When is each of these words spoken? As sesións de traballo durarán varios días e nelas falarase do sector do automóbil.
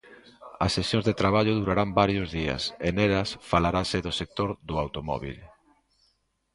As 0.65 0.71
sesións 0.77 1.05
de 1.07 1.17
traballo 1.21 1.57
durarán 1.59 1.89
varios 2.01 2.27
días 2.39 2.63
e 2.87 2.89
nelas 2.97 3.29
falarase 3.51 3.97
do 4.05 4.11
sector 4.19 4.49
do 4.67 4.75
automóbil. 4.83 5.37